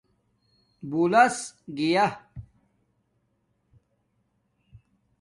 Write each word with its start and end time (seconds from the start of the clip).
بولاس 0.89 1.37
گیا 1.77 2.05